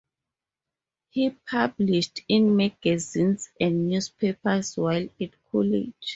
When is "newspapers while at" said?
3.87-5.51